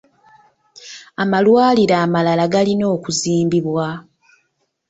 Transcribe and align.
Amalwaliro 1.23 1.95
amalala 2.05 2.45
galina 2.53 2.85
okuzimbibwa. 2.95 3.87